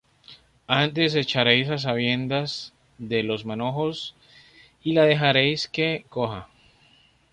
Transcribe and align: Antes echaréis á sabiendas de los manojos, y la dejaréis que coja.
Antes 0.83 1.09
echaréis 1.23 1.67
á 1.75 1.77
sabiendas 1.87 2.49
de 3.11 3.19
los 3.29 3.41
manojos, 3.49 3.95
y 4.87 4.89
la 4.93 5.03
dejaréis 5.11 5.59
que 5.75 6.05
coja. 6.09 6.41